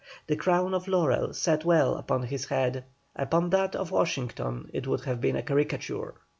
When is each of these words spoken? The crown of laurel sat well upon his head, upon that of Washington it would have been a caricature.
The 0.25 0.35
crown 0.35 0.73
of 0.73 0.87
laurel 0.87 1.31
sat 1.31 1.63
well 1.63 1.93
upon 1.93 2.23
his 2.23 2.45
head, 2.45 2.85
upon 3.15 3.51
that 3.51 3.75
of 3.75 3.91
Washington 3.91 4.67
it 4.73 4.87
would 4.87 5.01
have 5.01 5.21
been 5.21 5.35
a 5.35 5.43
caricature. 5.43 6.15